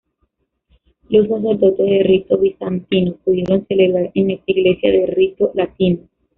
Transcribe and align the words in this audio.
Los 1.09 1.27
sacerdotes 1.27 1.77
de 1.77 2.01
rito 2.01 2.35
bizantino 2.39 3.17
pudieron 3.23 3.67
celebrar 3.67 4.09
en 4.15 4.31
esa 4.31 4.43
iglesia 4.47 4.89
de 4.91 5.05
rito 5.05 5.51
latino. 5.53 5.99